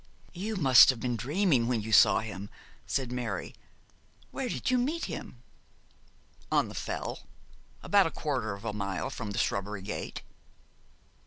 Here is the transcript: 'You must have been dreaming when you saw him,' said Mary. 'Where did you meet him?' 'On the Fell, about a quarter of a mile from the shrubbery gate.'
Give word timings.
'You 0.33 0.55
must 0.55 0.89
have 0.89 0.99
been 0.99 1.15
dreaming 1.15 1.67
when 1.67 1.81
you 1.81 1.91
saw 1.91 2.21
him,' 2.21 2.49
said 2.87 3.11
Mary. 3.11 3.53
'Where 4.31 4.49
did 4.49 4.71
you 4.71 4.79
meet 4.79 5.05
him?' 5.05 5.43
'On 6.51 6.69
the 6.69 6.73
Fell, 6.73 7.27
about 7.83 8.07
a 8.07 8.09
quarter 8.09 8.55
of 8.55 8.65
a 8.65 8.73
mile 8.73 9.11
from 9.11 9.29
the 9.29 9.37
shrubbery 9.37 9.83
gate.' 9.83 10.23